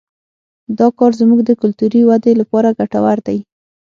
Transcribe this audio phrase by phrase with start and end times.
[0.79, 3.37] دا کار زموږ د کلتوري ودې لپاره ګټور دی